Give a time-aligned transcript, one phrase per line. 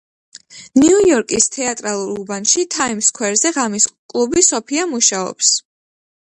[0.77, 5.55] ნიუ-იორკის თეატრალურ უბანში თაიმს სქვერზე ღამის კლუბი “სოფია“ მუშაობს.